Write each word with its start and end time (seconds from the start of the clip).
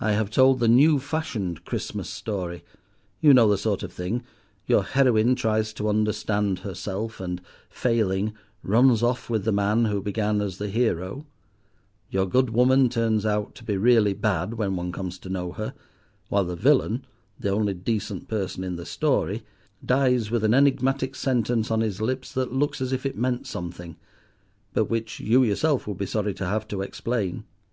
I 0.00 0.10
have 0.14 0.32
told 0.32 0.58
the 0.58 0.66
new 0.66 0.98
fashioned 0.98 1.64
Christmas 1.64 2.10
story—you 2.10 3.32
know 3.32 3.48
the 3.48 3.56
sort 3.56 3.84
of 3.84 3.92
thing: 3.92 4.24
your 4.66 4.82
heroine 4.82 5.36
tries 5.36 5.72
to 5.74 5.88
understand 5.88 6.58
herself, 6.66 7.20
and, 7.20 7.40
failing, 7.68 8.32
runs 8.64 9.00
off 9.00 9.30
with 9.30 9.44
the 9.44 9.52
man 9.52 9.84
who 9.84 10.02
began 10.02 10.40
as 10.40 10.58
the 10.58 10.66
hero; 10.68 11.24
your 12.10 12.26
good 12.26 12.50
woman 12.50 12.88
turns 12.88 13.24
out 13.24 13.54
to 13.54 13.64
be 13.64 13.76
really 13.76 14.12
bad 14.12 14.54
when 14.54 14.74
one 14.74 14.90
comes 14.90 15.20
to 15.20 15.28
know 15.28 15.52
her; 15.52 15.72
while 16.28 16.44
the 16.44 16.56
villain, 16.56 17.04
the 17.38 17.50
only 17.50 17.72
decent 17.72 18.26
person 18.26 18.64
in 18.64 18.74
the 18.74 18.84
story, 18.84 19.44
dies 19.86 20.32
with 20.32 20.42
an 20.42 20.52
enigmatic 20.52 21.14
sentence 21.14 21.70
on 21.70 21.80
his 21.80 22.00
lips 22.00 22.32
that 22.32 22.52
looks 22.52 22.80
as 22.80 22.92
if 22.92 23.06
it 23.06 23.16
meant 23.16 23.46
something, 23.46 23.94
but 24.72 24.86
which 24.86 25.20
you 25.20 25.44
yourself 25.44 25.86
would 25.86 25.98
be 25.98 26.06
sorry 26.06 26.34
to 26.34 26.46
have 26.46 26.66
to 26.66 26.82
explain. 26.82 27.44